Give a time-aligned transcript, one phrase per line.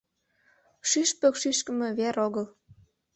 [0.89, 2.45] Шӱшпык шӱшкымӧ вер огыл.